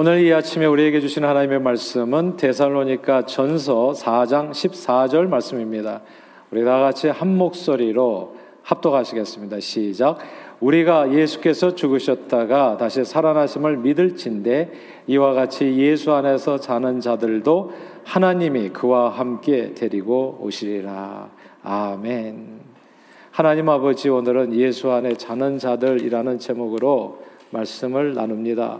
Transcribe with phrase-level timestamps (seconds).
[0.00, 6.02] 오늘 이 아침에 우리에게 주신 하나님의 말씀은 데살로니가 전서 4장 14절 말씀입니다.
[6.52, 9.58] 우리 다 같이 한 목소리로 합독하시겠습니다.
[9.58, 10.18] 시작.
[10.60, 14.70] 우리가 예수께서 죽으셨다가 다시 살아나심을 믿을진데
[15.08, 17.72] 이와 같이 예수 안에서 자는 자들도
[18.04, 21.28] 하나님이 그와 함께 데리고 오시리라.
[21.64, 22.60] 아멘.
[23.32, 27.18] 하나님 아버지 오늘은 예수 안에 자는 자들이라는 제목으로
[27.50, 28.78] 말씀을 나눕니다.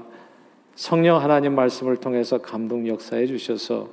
[0.79, 3.89] 성령 하나님 말씀을 통해서 감동 역사해 주셔서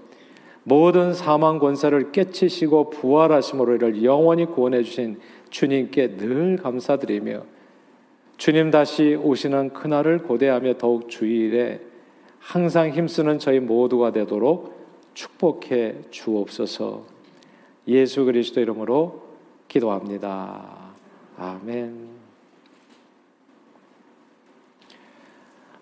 [0.61, 5.19] 모든 사망 권세를 깨치시고 부활하심으로 이를 영원히 구원해 주신
[5.49, 7.41] 주님께 늘 감사드리며
[8.37, 11.81] 주님 다시 오시는 그날을 고대하며 더욱 주일에
[12.37, 14.75] 항상 힘쓰는 저희 모두가 되도록
[15.15, 17.01] 축복해 주옵소서.
[17.87, 19.23] 예수 그리스도 이름으로
[19.67, 20.93] 기도합니다.
[21.35, 22.14] 아멘.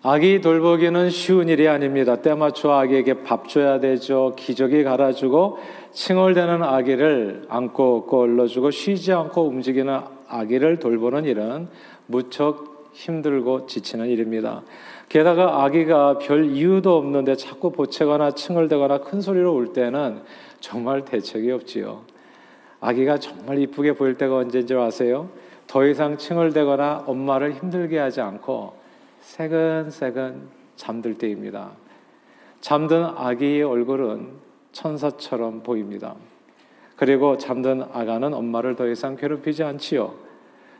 [0.06, 2.16] 아기 돌보기는 쉬운 일이 아닙니다.
[2.16, 4.34] 때 맞춰 아기에게 밥 줘야 되죠.
[4.36, 5.56] 기저귀 갈아주고
[5.92, 11.68] 칭얼대는 아기를 안고 꼴러주고 쉬지 않고 움직이는 아기를 돌보는 일은
[12.06, 14.62] 무척 힘들고 지치는 일입니다.
[15.08, 20.20] 게다가 아기가 별 이유도 없는데 자꾸 보채거나 칭얼대거나 큰 소리로 울 때는
[20.60, 22.02] 정말 대책이 없지요.
[22.78, 25.30] 아기가 정말 이쁘게 보일 때가 언제인지 아세요?
[25.66, 28.83] 더 이상 칭얼대거나 엄마를 힘들게 하지 않고
[29.24, 31.70] 새근새근 잠들 때입니다.
[32.60, 34.28] 잠든 아기의 얼굴은
[34.72, 36.14] 천사처럼 보입니다.
[36.94, 40.14] 그리고 잠든 아가는 엄마를 더 이상 괴롭히지 않지요.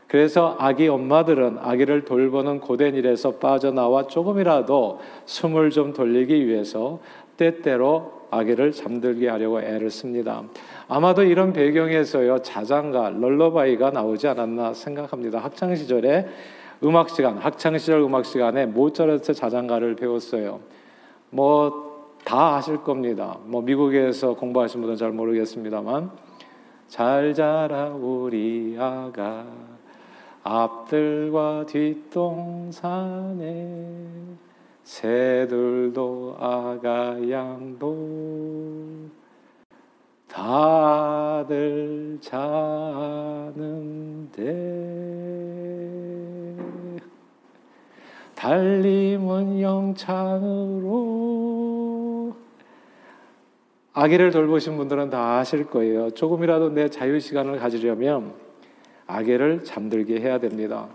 [0.07, 6.99] 그래서 아기 엄마들은 아기를 돌보는 고된 일에서 빠져나와 조금이라도 숨을 좀 돌리기 위해서
[7.37, 10.43] 때때로 아기를 잠들게 하려고 애를 씁니다.
[10.87, 15.39] 아마도 이런 배경에서요 자장가, 럴러바이가 나오지 않았나 생각합니다.
[15.39, 16.27] 학창 시절에
[16.83, 20.59] 음악 시간, 학창 시절 음악 시간에 모차르트 자장가를 배웠어요.
[21.29, 21.85] 뭐
[22.25, 23.37] 다 아실 겁니다.
[23.45, 26.09] 뭐 미국에서 공부하신 분은 잘 모르겠습니다만
[26.87, 29.45] 잘 자라 우리 아가
[30.41, 33.45] 앞들과 뒷동산에
[34.83, 37.95] 새들도 아가 양도
[40.27, 43.55] 다들 자는데
[48.45, 50.95] 달림은 영창으로
[53.93, 56.11] 아기를 돌보신 분들은 다 아실 거예요.
[56.11, 58.33] 조금이라도 내 자유 시간을 가지려면
[59.07, 60.89] 아기를 잠들게 해야 됩니다.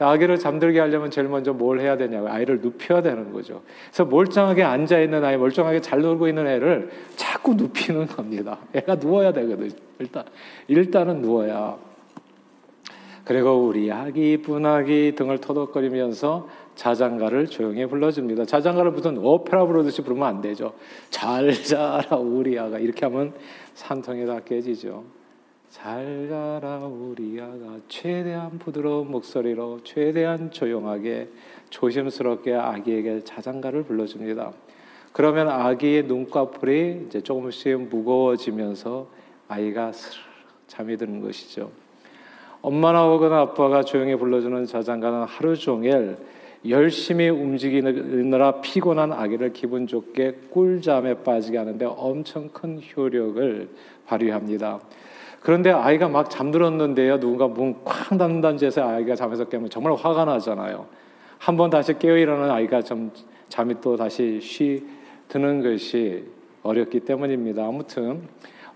[0.00, 3.62] 아기를 잠들게 하려면 제일 먼저 뭘 해야 되냐고 아이를 눕혀야 되는 거죠.
[3.86, 8.58] 그래서 멀쩡하게 앉아 있는 아이, 멀쩡하게 잘 놀고 있는 애를 자꾸 눕히는 겁니다.
[8.74, 9.70] 애가 누워야 되거든.
[10.00, 10.24] 일단
[10.66, 11.78] 일단은 누워야.
[13.28, 18.46] 그리고 우리 아기 이쁜 아기 등을 터덕거리면서 자장가를 조용히 불러줍니다.
[18.46, 20.72] 자장가를 무슨 오페라 부르듯이 부르면 안 되죠.
[21.10, 23.34] 잘 자라 우리 아가 이렇게 하면
[23.74, 25.04] 산통이 다 깨지죠.
[25.68, 31.28] 잘 자라 우리 아가 최대한 부드러운 목소리로 최대한 조용하게
[31.68, 34.52] 조심스럽게 아기에게 자장가를 불러줍니다.
[35.12, 39.06] 그러면 아기의 눈꺼풀이 이제 조금씩 무거워지면서
[39.48, 39.92] 아이가
[40.66, 41.70] 잠이 드는 것이죠.
[42.60, 46.16] 엄마나 혹은 아빠가 조용히 불러주는 자장가는 하루 종일
[46.68, 53.68] 열심히 움직이느라 피곤한 아기를 기분 좋게 꿀잠에 빠지게 하는데 엄청 큰 효력을
[54.06, 54.80] 발휘합니다.
[55.40, 57.20] 그런데 아이가 막 잠들었는데요.
[57.20, 60.86] 누군가 문 쾅 닫는다는 짓에 아이가 잠에서 깨면 정말 화가 나잖아요.
[61.38, 63.12] 한 번 다시 깨어 일어나는 아이가 좀
[63.48, 64.84] 잠이 또 다시 쉬
[65.28, 66.24] 드는 것이
[66.64, 67.64] 어렵기 때문입니다.
[67.64, 68.22] 아무튼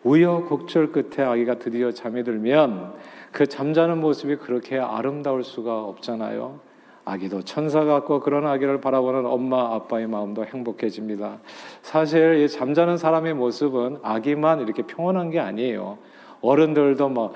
[0.04, 2.92] 우여곡절 끝에 아기가 드디어 잠이 들면
[3.32, 6.60] 그 잠자는 모습이 그렇게 아름다울 수가 없잖아요.
[7.04, 11.38] 아기도 천사 같고 그런 아기를 바라보는 엄마 아빠의 마음도 행복해집니다.
[11.80, 15.98] 사실 잠자는 사람의 모습은 아기만 이렇게 평온한 게 아니에요.
[16.42, 17.32] 어른들도 막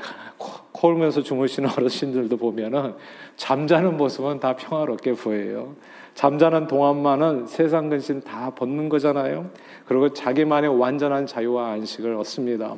[0.73, 2.95] 코울면서 주무시는 어르신들도 보면은
[3.37, 5.75] 잠자는 모습은 다 평화롭게 보여요.
[6.15, 9.51] 잠자는 동안만은 세상 근심 다 벗는 거잖아요.
[9.87, 12.75] 그리고 자기만의 완전한 자유와 안식을 얻습니다.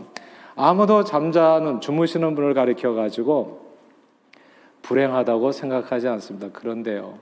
[0.60, 3.68] 아무도 잠자는 주무시는 분을 가리켜 가지고
[4.82, 6.48] 불행하다고 생각하지 않습니다.
[6.50, 7.16] 그런데요.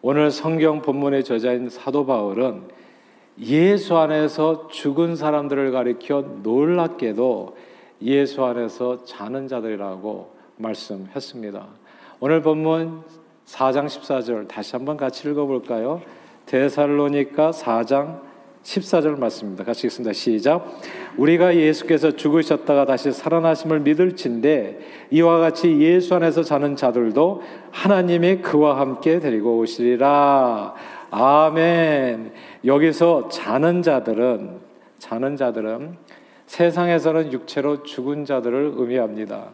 [0.00, 2.62] 오늘 성경 본문의 저자인 사도 바울은
[3.40, 7.54] 예수 안에서 죽은 사람들을 가리켜 놀랍게도
[8.00, 11.66] 예수 안에서 자는 자들이라고 말씀했습니다.
[12.20, 13.02] 오늘 본문
[13.44, 16.00] 4장 14절 다시 한번 같이 읽어볼까요?
[16.46, 18.20] 데살로니가 4장
[18.62, 19.64] 14절 말씀입니다.
[19.64, 20.14] 같이 읽습니다.
[20.14, 20.66] 시작.
[21.16, 24.80] 우리가 예수께서 죽으셨다가 다시 살아나심을 믿을진데
[25.10, 30.74] 이와 같이 예수 안에서 자는 자들도 하나님이 그와 함께 데리고 오시리라.
[31.10, 32.32] 아멘.
[32.64, 34.58] 여기서 자는 자들은
[34.98, 35.96] 자는 자들은
[36.46, 39.50] 세상에서는 육체로 죽은 자들을 의미합니다.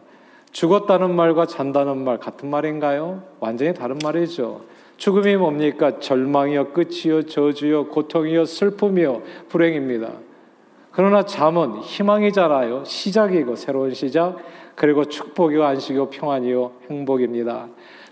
[0.51, 3.23] 죽었다는 말과 잔다는 말 같은 말인가요?
[3.39, 4.61] 완전히 다른 말이죠.
[4.97, 5.99] 죽음이 뭡니까?
[5.99, 10.09] 절망이요, 끝이요, 저주요, 고통이요, 슬픔이요, 불행입니다.
[10.91, 12.83] 그러나 잠은 희망이잖아요.
[12.83, 14.37] 시작이고 새로운 시작,
[14.75, 17.67] 그리고 축복이요, 안식이요, 평안이요, 행복입니다.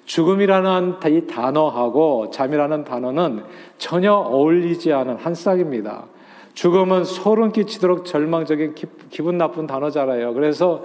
[0.06, 3.44] 죽음이라는 이 단어하고 잠이라는 단어는
[3.78, 6.06] 전혀 어울리지 않은 한 싹입니다.
[6.54, 10.34] 죽음은 소름 끼치도록 절망적인 기, 분 나쁜 단어잖아요.
[10.34, 10.84] 그래서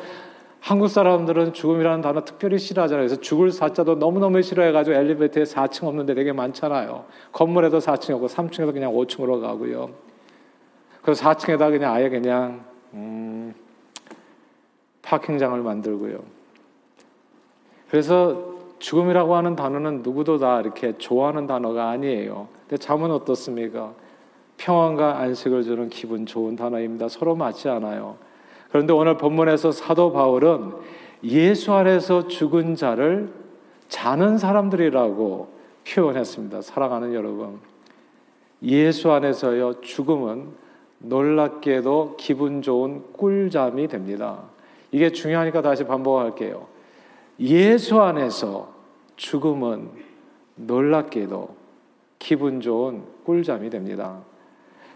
[0.61, 3.06] 한국 사람들은 죽음이라는 단어 특별히 싫어하잖아요.
[3.06, 7.05] 그래서 죽을 사자도 너무너무 싫어해가지고 엘리베이터에 4층 없는데 되게 많잖아요.
[7.32, 10.13] 건물에도 4층이 없고 3층에도 그냥 5층으로 가고요.
[11.05, 12.65] 그래서 4층에다 그냥 아예 그냥
[12.95, 13.55] 음,
[15.03, 16.19] 파킹장을 만들고요.
[17.91, 22.49] 그래서 죽음이라고 하는 단어는 누구도 다 이렇게 좋아하는 단어가 아니에요.
[22.62, 23.93] 근데 잠은 어떻습니까?
[24.56, 27.09] 평안과 안식을 주는 기분 좋은 단어입니다.
[27.09, 28.17] 서로 맞지 않아요.
[28.71, 30.73] 그런데 오늘 본문에서 사도 바울은
[31.25, 33.31] 예수 안에서 죽은 자를
[33.89, 35.49] 자는 사람들이라고
[35.87, 36.62] 표현했습니다.
[36.62, 37.61] 사랑하는 여러분.
[38.62, 40.63] 예수 안에서요, 죽음은
[41.05, 44.43] 놀랍게도 기분 좋은 꿀잠이 됩니다.
[44.91, 46.67] 이게 중요하니까 다시 반복할게요.
[47.41, 48.73] 예수 안에서
[49.17, 49.89] 죽음은
[50.56, 51.56] 놀랍게도
[52.19, 54.21] 기분 좋은 꿀잠이 됩니다.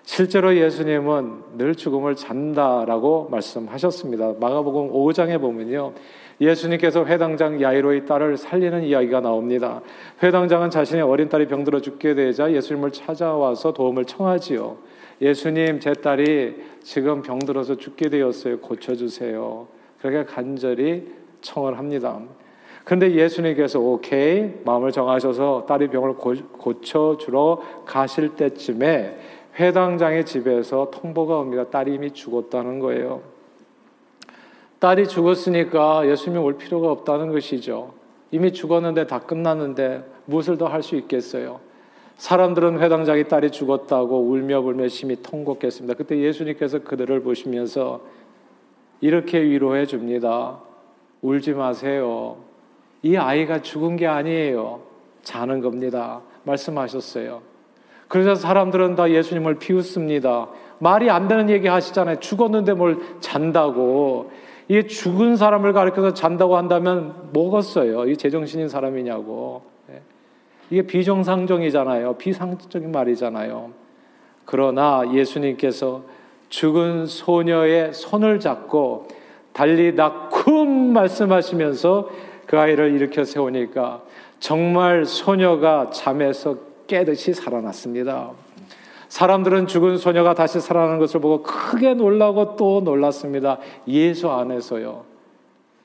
[0.03, 4.35] 실제로 예수님은 늘 죽음을 잔다라고 말씀하셨습니다.
[4.41, 5.93] 마가복음 5장에 보면요.
[6.41, 9.83] 예수님께서 회당장 야이로의 딸을 살리는 이야기가 나옵니다.
[10.23, 14.79] 회당장은 자신의 어린 딸이 병들어 죽게 되자 예수님을 찾아와서 도움을 청하지요.
[15.21, 18.61] 예수님, 제 딸이 지금 병들어서 죽게 되었어요.
[18.61, 19.67] 고쳐주세요.
[20.01, 21.09] 그렇게 간절히
[21.41, 22.21] 청을 합니다.
[22.85, 29.19] 그런데 예수님께서 오케이 마음을 정하셔서 딸이 병을 고쳐 주러 가실 때쯤에
[29.59, 31.69] 회당장의 집에서 통보가 옵니다.
[31.69, 33.23] 딸이 이미 죽었다는 거예요.
[34.79, 37.93] 딸이 죽었으니까 예수님이 올 필요가 없다는 것이죠.
[38.31, 41.61] 이미 죽었는데 다 끝났는데 무엇을 더 할 수 있겠어요?
[42.19, 45.95] 사람들은 회당장의 딸이 죽었다고 울며 불며 심히 통곡했습니다.
[45.95, 48.01] 그때 예수님께서 그들을 보시면서
[49.01, 50.59] 이렇게 위로해 줍니다.
[51.23, 52.39] 울지 마세요.
[53.03, 54.81] 이 아이가 죽은 게 아니에요.
[55.23, 56.23] 자는 겁니다.
[56.43, 57.41] 말씀하셨어요.
[58.09, 60.49] 그래서 사람들은 다 예수님을 비웃습니다.
[60.81, 62.17] 말이 안 되는 얘기 하시잖아요.
[62.17, 64.33] 죽었는데 뭘 잔다고.
[64.67, 68.09] 이게 죽은 사람을 가리켜서 잔다고 한다면 뭐겠어요?
[68.09, 69.78] 이 제정신인 사람이냐고.
[70.73, 70.77] 예.
[70.77, 72.15] 이게 비정상적이잖아요.
[72.15, 73.71] 비상적인 말이잖아요.
[74.45, 76.03] 그러나 예수님께서
[76.49, 79.09] 죽은 소녀의 손을 잡고
[79.53, 82.09] 달리 나쿰 말씀하시면서
[82.47, 84.03] 그 아이를 일으켜 세우니까
[84.41, 86.57] 정말 소녀가 잠에서
[86.87, 88.31] 깨듯이 살아났습니다.
[89.09, 93.59] 사람들은 죽은 소녀가 다시 살아나는 것을 보고 크게 놀라고 또 놀랐습니다.
[93.89, 95.05] 예수 안에서요.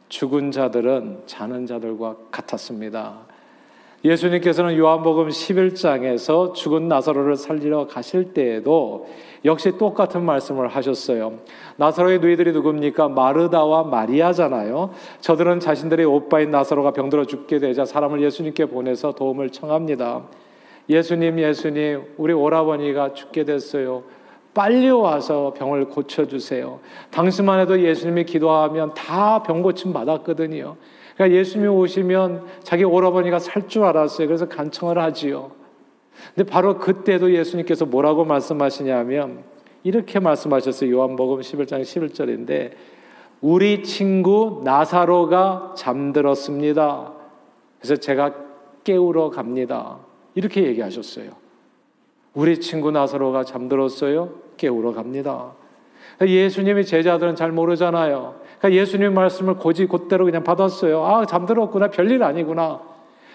[0.10, 3.33] 죽은 자들은 자는 자들과 같았습니다.
[4.04, 9.08] 예수님께서는 요한복음 11장에서 죽은 나사로를 살리러 가실 때에도
[9.46, 11.40] 역시 똑같은 말씀을 하셨어요.
[11.78, 13.08] 나사로의 누이들이 누굽니까?
[13.10, 14.92] 마르다와 마리아잖아요.
[15.22, 20.24] 저들은 자신들의 오빠인 나사로가 병들어 죽게 되자 사람을 예수님께 보내서 도움을 청합니다.
[20.90, 24.04] 예수님, 예수님, 우리 오라버니가 죽게 됐어요.
[24.54, 26.80] 빨리 와서 병을 고쳐주세요.
[27.10, 30.76] 당시만 해도 예수님이 기도하면 다 병 고침 받았거든요.
[31.16, 34.28] 그러니까 예수님이 오시면 자기 오라버니가 살 줄 알았어요.
[34.28, 35.52] 그래서 간청을 하지요.
[36.36, 39.44] 근데 바로 그때도 예수님께서 뭐라고 말씀하시냐면
[39.84, 40.92] 이렇게 말씀하셨어요.
[40.96, 42.72] 요한복음 11장 11절인데
[43.42, 47.14] 우리 친구 나사로가 잠들었습니다.
[47.80, 48.34] 그래서 제가
[48.84, 50.00] 깨우러 갑니다.
[50.36, 51.32] 이렇게 얘기하셨어요.
[52.34, 54.34] 우리 친구 나사로가 잠들었어요.
[54.58, 55.54] 깨우러 갑니다.
[56.22, 58.36] 예수님의 제자들은 잘 모르잖아요.
[58.64, 61.04] 그러니까 예수님 말씀을 고지 곧대로 그냥 받았어요.
[61.04, 61.90] 아, 잠들었구나.
[61.90, 62.80] 별일 아니구나.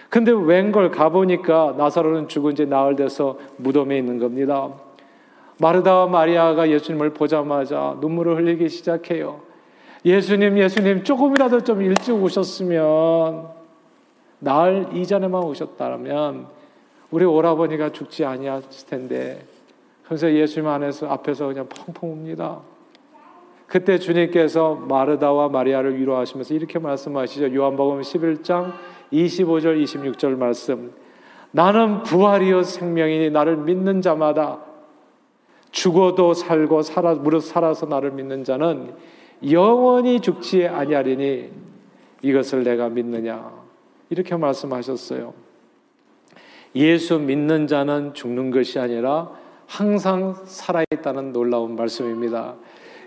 [0.09, 4.69] 근데 웬걸 가보니까 나사로는 죽은 지 나흘 돼서 무덤에 있는 겁니다.
[5.59, 9.41] 마르다와 마리아가 예수님을 보자마자 눈물을 흘리기 시작해요.
[10.03, 13.49] 예수님, 예수님, 조금이라도 좀 일찍 오셨으면,
[14.39, 16.47] 나흘 이전에만 오셨다면,
[17.11, 19.43] 우리 오라버니가 죽지 아니했을 텐데
[20.05, 22.59] 그래서 예수님 안에서 앞에서 그냥 펑펑 웁니다.
[23.69, 27.53] 그때 주님께서 마르다와 마리아를 위로하시면서 이렇게 말씀하시죠.
[27.53, 28.73] 요한복음 11장
[29.13, 30.91] 25절 26절 말씀.
[31.51, 34.59] 나는 부활이요 생명이니 나를 믿는 자마다
[35.71, 38.93] 죽어도 살고 살아 무릇 살아서 나를 믿는 자는
[39.51, 41.51] 영원히 죽지 아니하리니
[42.23, 43.51] 이것을 내가 믿느냐
[44.09, 45.33] 이렇게 말씀하셨어요.
[46.75, 49.31] 예수 믿는 자는 죽는 것이 아니라
[49.67, 52.55] 항상 살아있다는 놀라운 말씀입니다.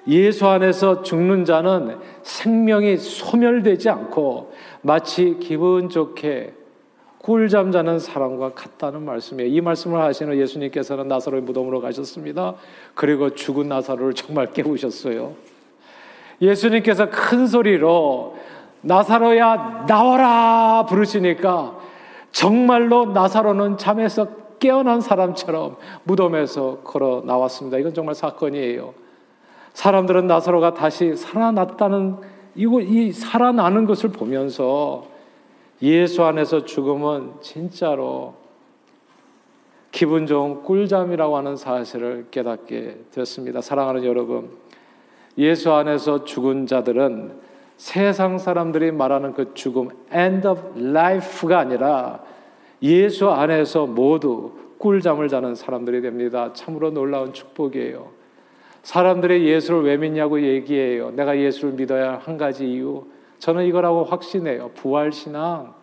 [0.08, 6.54] 예수 안에서 죽는 자는 생명이 소멸되지 않고 마치 기분 좋게
[7.18, 9.48] 꿀잠 자는 사람과 같다는 말씀이에요.
[9.52, 12.56] 이 말씀을 하시는 예수님께서는 나사로의 무덤으로 가셨습니다.
[12.94, 15.34] 그리고 죽은 나사로를 정말 깨우셨어요.
[16.40, 18.36] 예수님께서 큰 소리로
[18.80, 21.78] 나사로야 나와라 부르시니까
[22.32, 24.26] 정말로 나사로는 잠에서
[24.58, 27.78] 깨어난 사람처럼 무덤에서 걸어 나왔습니다.
[27.78, 28.94] 이건 정말 사건이에요.
[29.74, 32.16] 사람들은 나사로가 다시 살아났다는
[32.54, 35.06] 이거 이 살아나는 것을 보면서
[35.80, 38.34] 예수 안에서 죽음은 진짜로
[39.90, 43.60] 기분 좋은 꿀잠이라고 하는 사실을 깨닫게 되었습니다.
[43.60, 44.50] 사랑하는 여러분,
[45.36, 47.40] 예수 안에서 죽은 자들은
[47.76, 52.22] 세상 사람들이 말하는 그 죽음, end of life가 아니라
[52.82, 56.52] 예수 안에서 모두 꿀잠을 자는 사람들이 됩니다.
[56.52, 58.21] 참으로 놀라운 축복이에요.
[58.82, 61.10] 사람들이 예수를 왜 믿냐고 얘기해요.
[61.12, 63.04] 내가 예수를 믿어야 한 가지 이유.
[63.38, 64.70] 저는 이거라고 확신해요.
[64.74, 65.74] 부활신앙.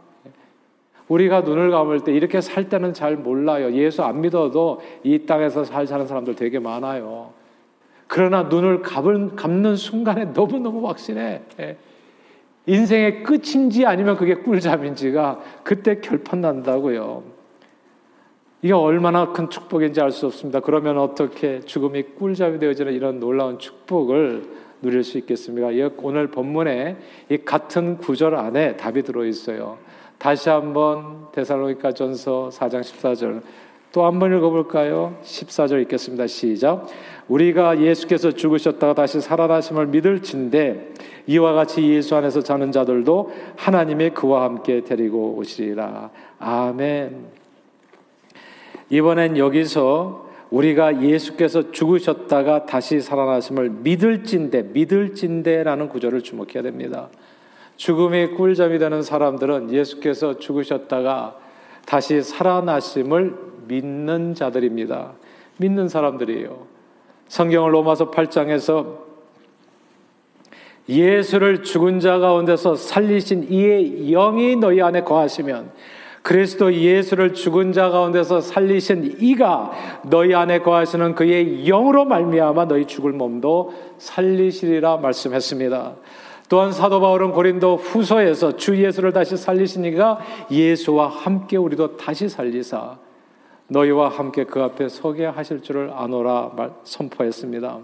[1.08, 3.72] 우리가 눈을 감을 때 이렇게 살 때는 잘 몰라요.
[3.74, 7.32] 예수 안 믿어도 이 땅에서 잘 사는 사람들 되게 많아요.
[8.08, 11.42] 그러나 눈을 감은, 감는 순간에 너무너무 확신해.
[11.60, 11.78] 예.
[12.66, 17.24] 인생의 끝인지 아니면 그게 꿀잠인지가 그때 결판 난다고요.
[18.62, 20.60] 이게 얼마나 큰 축복인지 알 수 없습니다.
[20.60, 24.44] 그러면 어떻게 죽음이 꿀잠이 되어지는 이런 놀라운 축복을
[24.82, 25.70] 누릴 수 있겠습니까?
[26.02, 26.98] 오늘 본문에
[27.30, 29.78] 이 같은 구절 안에 답이 들어 있어요.
[30.18, 33.42] 다시 한번 데살로니가 전서 4장 14절
[33.92, 35.18] 또 한 번 읽어볼까요?
[35.24, 36.28] 14절 읽겠습니다.
[36.28, 36.86] 시작.
[37.28, 40.94] 우리가 예수께서 죽으셨다가 다시 살아나심을 믿을진데
[41.28, 46.12] 이와 같이 예수 안에서 자는 자들도 하나님의 그와 함께 데리고 오시리라.
[46.40, 47.39] 아멘.
[48.90, 57.10] 이번엔 여기서 우리가 예수께서 죽으셨다가 다시 살아나심을 믿을진데 믿을진데라는 구절을 주목해야 됩니다.
[57.76, 61.38] 죽음이 꿀잠이 되는 사람들은 예수께서 죽으셨다가
[61.86, 63.36] 다시 살아나심을
[63.68, 65.14] 믿는 자들입니다.
[65.58, 66.68] 믿는 사람들이에요.
[67.28, 69.10] 성경을 로마서 8장에서
[70.90, 75.72] 예수를 죽은 자 가운데서 살리신 이의 영이 너희 안에 거하시면
[76.22, 79.72] 그리스도 예수를 죽은 자 가운데서 살리신 이가
[80.04, 85.96] 너희 안에 거하시는 그의 영으로 말미암아 너희 죽을 몸도 살리시리라 말씀했습니다.
[86.50, 90.20] 또한 사도 바울은 고린도 후서에서 주 예수를 다시 살리시니가
[90.52, 92.98] 예수와 함께 우리도 다시 살리사
[93.68, 96.52] 너희와 함께 그 앞에 서게 하실 줄을 아노라
[96.84, 97.78] 선포했습니다.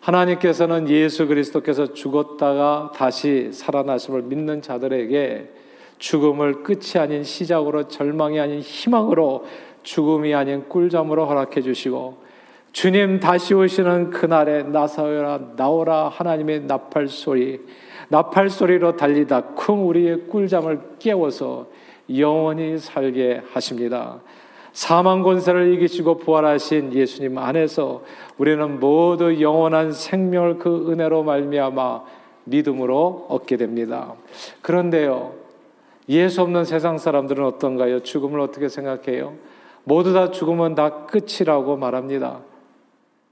[0.00, 5.59] 하나님께서는 예수 그리스도께서 죽었다가 다시 살아나심을 믿는 자들에게
[6.00, 9.44] 죽음을 끝이 아닌 시작으로 절망이 아닌 희망으로
[9.82, 12.18] 죽음이 아닌 꿀잠으로 허락해 주시고
[12.72, 17.60] 주님 다시 오시는 그날에 나사오라 나오라 하나님의 나팔 소리
[18.08, 21.66] 나팔 소리로 달리다 쿵 우리의 꿀잠을 깨워서
[22.16, 24.20] 영원히 살게 하십니다.
[24.72, 28.02] 사망 권세를 이기시고 부활하신 예수님 안에서
[28.38, 32.02] 우리는 모두 영원한 생명을 그 은혜로 말미암아
[32.44, 34.14] 믿음으로 얻게 됩니다.
[34.62, 35.39] 그런데요.
[36.08, 38.00] 예수 없는 세상 사람들은 어떤가요?
[38.00, 39.34] 죽음을 어떻게 생각해요?
[39.84, 42.40] 모두 다 죽으면 다 끝이라고 말합니다.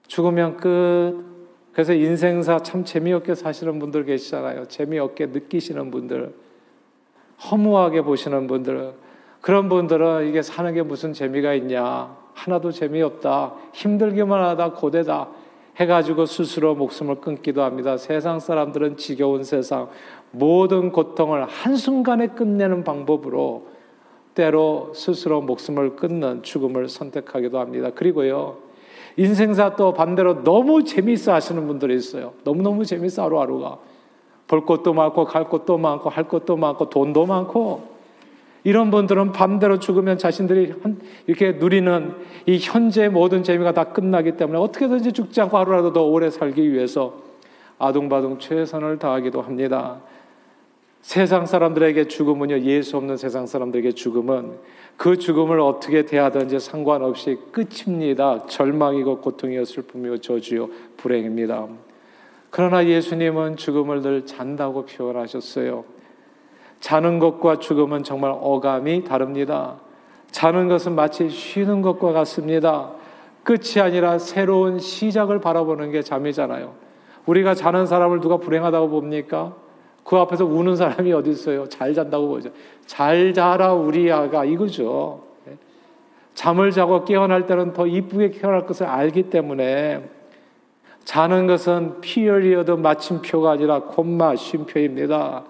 [0.07, 1.25] 죽으면 끝.
[1.73, 4.67] 그래서 인생사 참 재미없게 사시는 분들 계시잖아요.
[4.67, 6.35] 재미없게 느끼시는 분들,
[7.51, 8.95] 허무하게 보시는 분들,
[9.41, 12.17] 그런 분들은 이게 사는 게 무슨 재미가 있냐.
[12.35, 13.55] 하나도 재미없다.
[13.73, 15.29] 힘들기만 하다 고되다.
[15.77, 17.97] 해가지고 스스로 목숨을 끊기도 합니다.
[17.97, 19.89] 세상 사람들은 지겨운 세상,
[20.31, 23.69] 모든 고통을 한순간에 끝내는 방법으로
[24.35, 27.91] 때로 스스로 목숨을 끊는 죽음을 선택하기도 합니다.
[27.95, 28.59] 그리고요,
[29.17, 32.35] 인생사 또 반대로 너무 재미있어 하시는 분들이 있어요.
[32.45, 33.79] 너무너무 재미있어 하루하루가.
[34.47, 37.99] 볼 것도 많고, 갈 것도 많고, 할 것도 많고, 돈도 많고,
[38.65, 40.75] 이런 분들은 반대로 죽으면 자신들이
[41.27, 42.15] 이렇게 누리는
[42.47, 47.15] 이 현재 모든 재미가 다 끝나기 때문에 어떻게든지 죽지 않고 하루라도 더 오래 살기 위해서
[47.79, 50.01] 아둥바둥 최선을 다하기도 합니다.
[51.09, 54.59] 세상 사람들에게 죽음은요, 예수 없는 세상 사람들에게 죽음은
[54.99, 58.45] 그 죽음을 어떻게 대하든지 상관없이 끝입니다.
[58.47, 61.67] 절망이고 고통이요, 슬픔이요, 저주요, 불행입니다.
[62.51, 65.85] 그러나 예수님은 죽음을 늘 잔다고 표현하셨어요.
[66.81, 69.81] 자는 것과 죽음은 정말 어감이 다릅니다.
[70.31, 72.93] 자는 것은 마치 쉬는 것과 같습니다.
[73.45, 76.75] 끝이 아니라 새로운 시작을 바라보는 게 잠이잖아요.
[77.25, 79.68] 우리가 자는 사람을 누가 불행하다고 봅니까?
[80.09, 81.69] 그 앞에서 우는 사람이 어디 있어요?
[81.69, 82.49] 잘 잔다고 보죠.
[82.87, 85.23] 잘 자라 우리 아가 이거죠.
[85.45, 85.53] 네.
[86.33, 90.09] 잠을 자고 깨어날 때는 더 이쁘게 깨어날 것을 알기 때문에
[91.05, 95.45] 자는 것은 period 마침표가 아니라 콤마 쉼표입니다.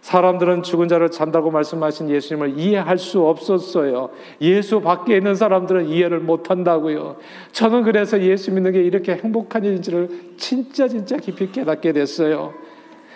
[0.00, 4.10] 사람들은 죽은 자를 잔다고 말씀하신 예수님을 이해할 수 없었어요.
[4.40, 7.14] 예수 밖에 있는 사람들은 이해를 못 한다고요.
[7.52, 12.54] 저는 그래서 예수 믿는 게 이렇게 행복한 일인지를 진짜 진짜 깊이 깨닫게 됐어요.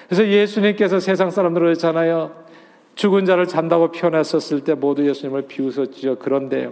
[0.08, 2.32] 그래서 예수님께서 세상 사람들을 했잖아요.
[2.94, 6.16] 죽은 자를 잔다고 표현했었을 때 모두 예수님을 비웃었죠.
[6.18, 6.70] 그런데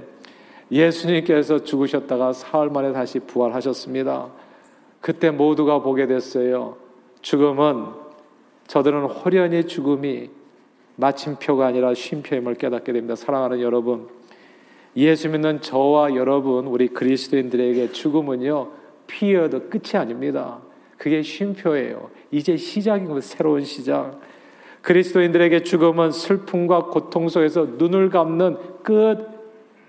[0.72, 4.28] 예수님께서 죽으셨다가 사흘 만에 다시 부활하셨습니다.
[5.00, 6.76] 그때 모두가 보게 됐어요.
[7.20, 7.86] 죽음은
[8.66, 10.30] 저들은 호련히 죽음이
[10.96, 13.14] 마침표가 아니라 쉼표임을 깨닫게 됩니다.
[13.14, 14.08] 사랑하는 여러분,
[14.96, 18.70] 예수 믿는 저와 여러분, 우리 그리스도인들에게 죽음은요,
[19.06, 20.58] 피어도 끝이 아닙니다.
[20.96, 22.10] 그게 쉼표예요.
[22.30, 24.20] 이제 시작인 거 새로운 시작.
[24.82, 29.36] 그리스도인들에게 죽음은 슬픔과 고통 속에서 눈을 감는 끝,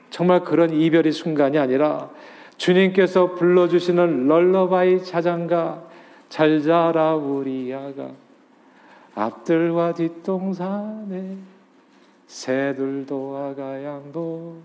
[0.10, 2.10] 정말 그런 이별의 순간이 아니라
[2.58, 5.84] 주님께서 불러주시는 럴러바이 자장가
[6.30, 8.10] 잘 자라 우리 아가
[9.14, 11.38] 앞들과 뒷동산에
[12.26, 14.58] 새들도 아가 양도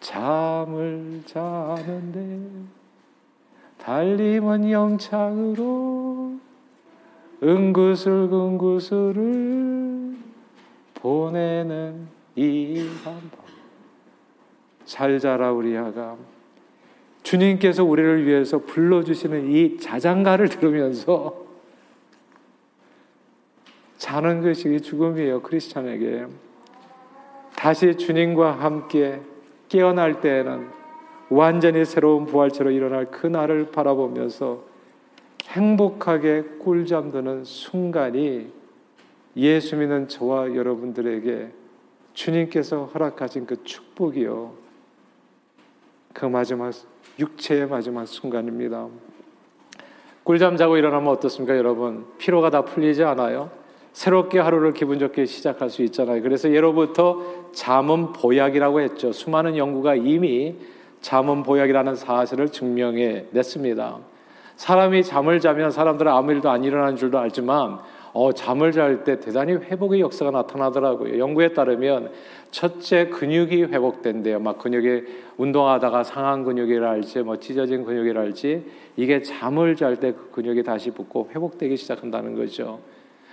[0.00, 2.81] 잠을 자는데
[3.82, 6.36] 달림은 영창으로
[7.42, 10.16] 은구슬 은구슬을
[10.94, 13.18] 보내는 이밤잘
[15.18, 16.16] 자라 우리 아가
[17.24, 21.42] 주님께서 우리를 위해서 불러주시는 이 자장가를 들으면서
[23.98, 26.26] 자는 것이 죽음이에요, 크리스찬에게.
[27.56, 29.20] 다시 주님과 함께
[29.68, 30.81] 깨어날 때에는
[31.32, 34.64] 완전히 새로운 부활체로 일어날 그 날을 바라보면서
[35.48, 38.50] 행복하게 꿀잠 드는 순간이
[39.36, 41.48] 예수 믿는 저와 여러분들에게
[42.12, 44.52] 주님께서 허락하신 그 축복이요.
[46.12, 46.72] 그 마지막
[47.18, 48.88] 육체의 마지막 순간입니다.
[50.24, 52.04] 꿀잠 자고 일어나면 어떻습니까, 여러분?
[52.18, 53.50] 피로가 다 풀리지 않아요?
[53.92, 56.22] 새롭게 하루를 기분 좋게 시작할 수 있잖아요.
[56.22, 59.12] 그래서 예로부터 잠은 보약이라고 했죠.
[59.12, 60.56] 수많은 연구가 이미
[61.02, 63.98] 잠은 보약이라는 사실을 증명해 냈습니다.
[64.56, 67.80] 사람이 잠을 자면 사람들은 아무 일도 안 일어나는 줄도 알지만
[68.14, 71.18] 어, 잠을 잘 때 대단히 회복의 역사가 나타나더라고요.
[71.18, 72.10] 연구에 따르면
[72.50, 74.38] 첫째 근육이 회복된대요.
[74.38, 75.02] 막 근육이
[75.38, 78.64] 운동하다가 상한 근육이랄지 뭐 찢어진 이랄지
[78.96, 82.80] 이게 잠을 잘때그 근육이 다시 붙고 회복되기 시작한다는 거죠.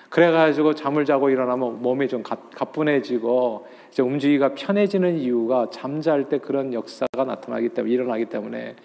[0.10, 7.24] 그래가지고 잠을 자고 일어나면 몸이 좀 가뿐해지고 이제 움직이기가 편해지는 이유가 잠잘 때 그런 역사가
[7.26, 8.76] 나타나기 때문에 일어나기 때문에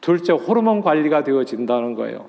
[0.00, 2.26] 둘째 호르몬 관리가 되어진다는 거예요.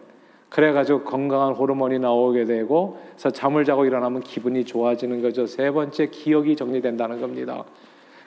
[0.50, 5.48] 그래가지고 건강한 호르몬이 나오게 되고 그래서 잠을 자고 일어나면 기분이 좋아지는 거죠.
[5.48, 7.66] 세 번째 기억이 정리된다는 겁니다.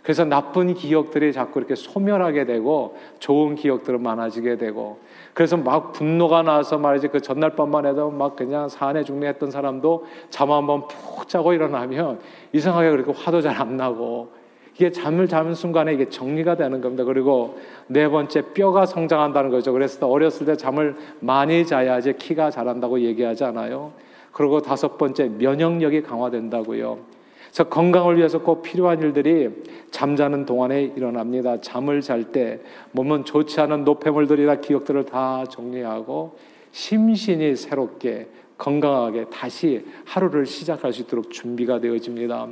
[0.06, 5.00] 그래서 나쁜 기억들이 자꾸 이렇게 소멸하게 되고 좋은 기억들은 많아지게 되고
[5.34, 10.52] 그래서 막 분노가 나서 말이지 그 전날 밤만 해도 막 그냥 사내 중리했던 사람도 잠
[10.52, 12.20] 한번 푹 자고 일어나면
[12.52, 14.28] 이상하게 그렇게 화도 잘 안 나고
[14.76, 17.02] 이게 잠을 자는 순간에 이게 정리가 되는 겁니다.
[17.02, 19.72] 그리고 네 번째 뼈가 성장한다는 거죠.
[19.72, 23.92] 그래서 어렸을 때 잠을 많이 자야지 키가 자란다고 얘기하지 않아요.
[24.30, 27.15] 그리고 다섯 번째 면역력이 강화된다고요.
[27.56, 29.48] 그래서 건강을 위해서 꼭 필요한 일들이
[29.90, 31.58] 잠자는 동안에 일어납니다.
[31.62, 32.60] 잠을 잘 때
[32.92, 36.36] 몸은 좋지 않은 노폐물들이나 기억들을 다 정리하고
[36.72, 42.46] 심신이 새롭게 건강하게 다시 하루를 시작할 수 있도록 준비가 되어집니다.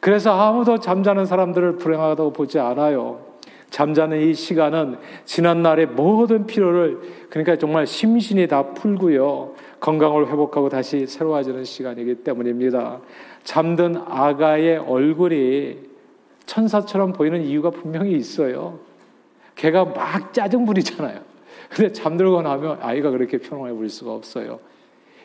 [0.00, 3.28] 그래서 아무도 잠자는 사람들을 불행하다고 보지 않아요.
[3.70, 9.54] 잠자는 이 시간은 지난 날의 모든 피로를 그러니까 정말 심신이 다 풀고요.
[9.78, 13.00] 건강을 회복하고 다시 새로워지는 시간이기 때문입니다.
[13.48, 15.78] 잠든 아가의 얼굴이
[16.44, 18.78] 천사처럼 보이는 이유가 분명히 있어요.
[19.54, 21.22] 걔가 막 짜증 부리잖아요.
[21.70, 24.60] 근데 잠들고 나면 아이가 그렇게 평온해 보일 수가 없어요.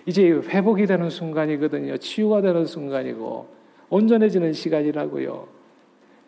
[0.06, 1.98] 이제 회복이 되는 순간이거든요.
[1.98, 3.46] 치유가 되는 순간이고
[3.90, 5.46] 온전해지는 시간이라고요.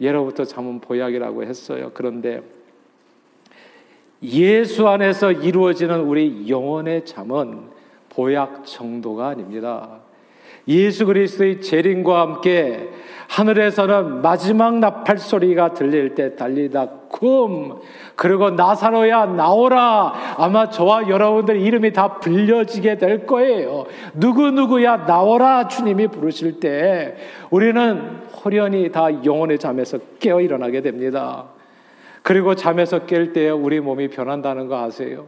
[0.02, 1.92] 예로부터 잠은 보약이라고 했어요.
[1.94, 2.42] 그런데
[4.22, 7.70] 예수 안에서 이루어지는 우리 영혼의 잠은
[8.10, 10.02] 보약 정도가 아닙니다.
[10.68, 12.90] 예수 그리스도의 재림과 함께
[13.28, 17.82] 하늘에서는 마지막 나팔 소리가 들릴 때 달리다 쿰
[18.16, 20.14] 그리고 나사로야 나오라!
[20.38, 23.86] 아마 저와 여러분들 이름이 다 불려지게 될 거예요.
[24.14, 25.68] 누구 누구야 나오라!
[25.68, 27.16] 주님이 부르실 때
[27.50, 31.46] 우리는 호련히 다 영혼의 잠에서 깨어 일어나게 됩니다.
[32.22, 35.26] 그리고 잠에서 깰 때 우리 몸이 변한다는 거 아세요?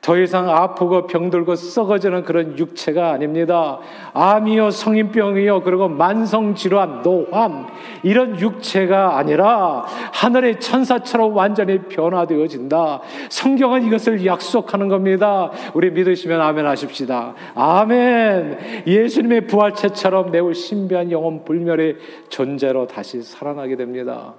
[0.00, 3.80] 더 이상 아프고 병들고 썩어지는 그런 육체가 아닙니다.
[4.12, 7.66] 암이요, 성인병이요, 그리고 만성질환, 노환,
[8.04, 13.00] 이런 육체가 아니라 하늘의 천사처럼 완전히 변화되어진다.
[13.30, 15.50] 성경은 이것을 약속하는 겁니다.
[15.74, 17.34] 우리 믿으시면 아멘 하십시다.
[17.56, 18.84] 아멘!
[18.86, 21.96] 예수님의 부활체처럼 매우 신비한 영혼 불멸의
[22.28, 24.34] 존재로 다시 살아나게 됩니다.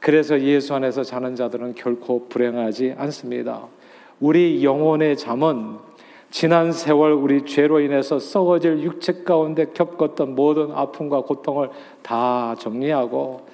[0.00, 3.66] 그래서 예수 안에서 자는 자들은 결코 불행하지 않습니다.
[4.20, 5.78] 우리 영혼의 잠은
[6.30, 11.70] 지난 세월 우리 죄로 인해서 썩어질 육체 가운데 겪었던 모든 아픔과 고통을
[12.02, 13.46] 다 정리하고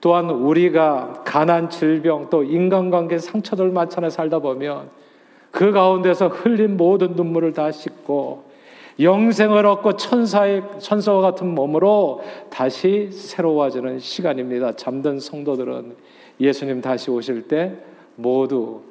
[0.00, 4.90] 또한 우리가 가난 질병 또 인간관계 상처들 만찬에 살다 보면
[5.50, 8.50] 그 가운데서 흘린 모든 눈물을 다 씻고
[9.00, 14.72] 영생을 얻고 천사의 천사와 같은 몸으로 다시 새로워지는 시간입니다.
[14.72, 15.96] 잠든 성도들은
[16.38, 17.74] 예수님 다시 오실 때
[18.16, 18.82] 모두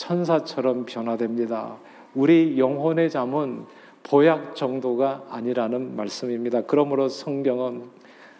[0.00, 1.76] 천사처럼 변화됩니다.
[2.14, 3.64] 우리 영혼의 잠은
[4.02, 6.62] 보약 정도가 아니라는 말씀입니다.
[6.62, 7.82] 그러므로 성경은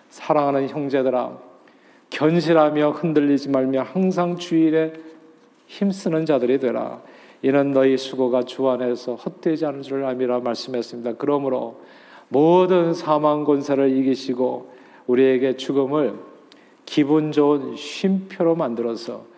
[0.09, 1.39] 사랑하는 형제들아
[2.09, 4.95] 견실하며 흔들리지 말며 항상 주일에
[5.67, 7.03] 힘쓰는 자들이 되라.
[7.43, 11.15] 이는 너희 수고가 주 안에서 헛되지 않은 줄 알미라 말씀했습니다.
[11.19, 11.83] 그러므로
[12.29, 14.73] 모든 사망 권세를 이기시고
[15.07, 16.15] 우리에게 죽음을
[16.87, 19.31] 기분 좋은 쉼표로 만들어서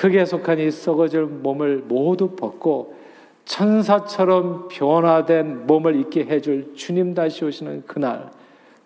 [0.00, 2.96] 흙에 속한 이 썩어질 몸을 모두 벗고
[3.44, 8.30] 천사처럼 변화된 몸을 있게 해줄 주님 다시 오시는 그날,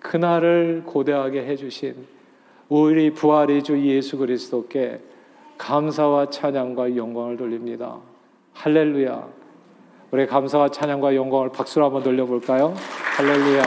[0.01, 1.95] 그날을 고대하게 해주신
[2.69, 5.03] 우리 부활의 주 예수 그리스도께
[5.57, 7.99] 감사와 찬양과 영광을 돌립니다.
[8.55, 9.29] 할렐루야.
[10.11, 12.75] 우리 감사와 찬양과 영광을 박수로 한번 돌려볼까요?
[13.17, 13.63] 할렐루야.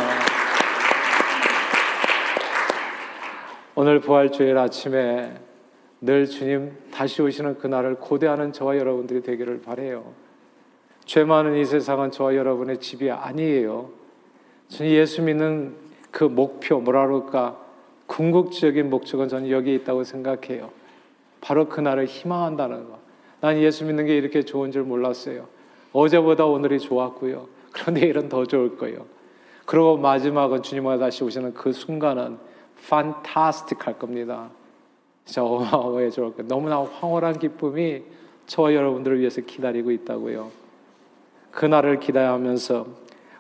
[3.76, 5.47] 오늘 부활주일 아침에
[6.00, 10.14] 늘 주님 다시 오시는 그날을 고대하는 저와 여러분들이 되기를 바래요.
[11.06, 13.90] 죄 많은 이 세상은 저와 여러분의 집이 아니에요.
[14.68, 15.76] 저는 예수 믿는
[16.12, 17.58] 그 목표, 뭐라 그럴까,
[18.08, 20.70] 궁극적인 목적은 저는 여기에 있다고 생각해요.
[21.42, 23.00] 바로 그날을 희망한다는 거.
[23.40, 25.48] 난 예수 믿는 게 이렇게 좋은 줄 몰랐어요.
[25.94, 27.48] 어제보다 오늘이 좋았고요.
[27.72, 29.06] 그런데 내일은 더 좋을 거예요.
[29.66, 32.38] 그리고 마지막은 주님과 다시 오시는 그 순간은
[32.88, 34.50] 판타스틱 할 겁니다.
[35.28, 36.48] 진짜 어마어마해 거예요.
[36.48, 38.02] 너무나 황홀한 기쁨이
[38.46, 40.50] 저와 여러분들을 위해서 기다리고 있다고요.
[41.52, 42.88] 그날을 기다하면서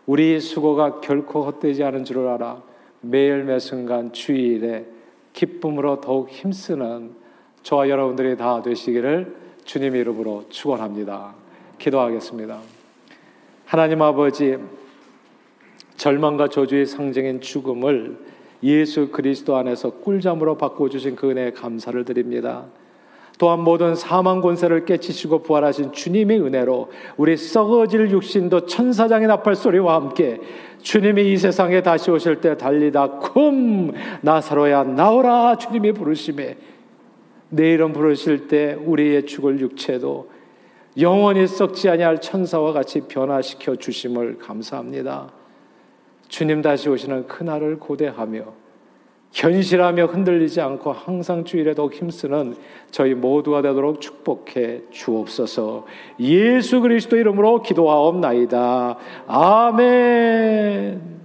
[0.05, 2.61] 우리 수고가 결코 헛되지 않은 줄을 알아
[2.99, 4.85] 매일 매 순간 주일에
[5.31, 7.11] 기쁨으로 더욱 힘쓰는
[7.63, 11.35] 저와 여러분들이 다 되시기를 주님 이름으로 축원합니다.
[11.77, 12.59] 기도하겠습니다.
[13.65, 14.57] 하나님 아버지
[15.95, 18.17] 절망과 저주의 상징인 죽음을
[18.63, 22.65] 예수 그리스도 안에서 꿀잠으로 바꿔주신 그 은혜에 감사를 드립니다.
[23.37, 30.39] 또한 모든 사망 권세를 깨치시고 부활하신 주님의 은혜로 우리 썩어질 육신도 천사장의 나팔 소리와 함께
[30.81, 36.57] 주님이 이 세상에 다시 오실 때 달리다 쿰 나사로야 나오라 주님이 부르심에
[37.49, 40.29] 내일은 부르실 때 우리의 죽을 육체도
[40.99, 45.36] 영원히 썩지 아니할 천사와 같이 변화시켜 주심을 감사합니다.
[46.27, 48.67] 주님 다시 오시는 그날을 고대하며
[49.31, 52.55] 현실하며 흔들리지 않고 항상 주일에 더 힘쓰는
[52.91, 55.85] 저희 모두가 되도록 축복해 주옵소서.
[56.19, 58.97] 예수 그리스도 이름으로 기도하옵나이다.
[59.27, 61.17] 아멘.